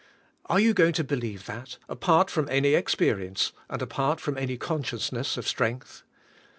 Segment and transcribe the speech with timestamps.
[0.49, 4.35] And are you going to believe that, apart fiom any ex perience, and apart from
[4.35, 6.01] any consciousness of strength?